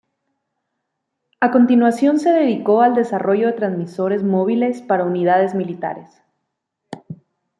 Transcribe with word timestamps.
A 1.41 1.51
continuación 1.51 2.19
se 2.19 2.31
dedicó 2.31 2.81
al 2.81 2.95
desarrollo 2.95 3.45
de 3.45 3.53
transmisores 3.53 4.23
móviles 4.23 4.81
para 4.81 5.05
unidades 5.05 5.53
militares. 5.53 6.09